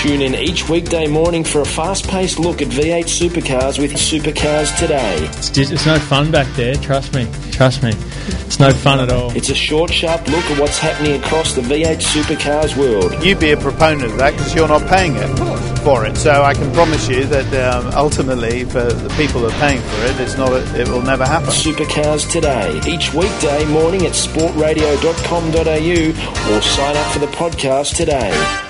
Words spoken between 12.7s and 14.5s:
world. You be a proponent of that